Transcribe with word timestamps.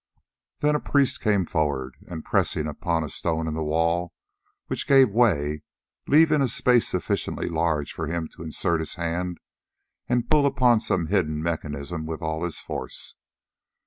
Then 0.61 0.73
a 0.73 0.79
priest 0.79 1.21
came 1.21 1.45
forward, 1.45 1.95
and 2.07 2.25
pressed 2.25 2.55
upon 2.55 3.03
a 3.03 3.07
stone 3.07 3.47
in 3.47 3.53
the 3.53 3.61
wall, 3.63 4.13
which 4.65 4.87
gave 4.87 5.11
way, 5.11 5.61
leaving 6.07 6.41
a 6.41 6.47
space 6.47 6.87
sufficiently 6.87 7.47
large 7.47 7.91
for 7.93 8.07
him 8.07 8.27
to 8.29 8.41
insert 8.41 8.79
his 8.79 8.95
hand 8.95 9.37
and 10.09 10.27
pull 10.27 10.47
upon 10.47 10.79
some 10.79 11.05
hidden 11.05 11.43
mechanism 11.43 12.07
with 12.07 12.23
all 12.23 12.43
his 12.43 12.59
force. 12.59 13.13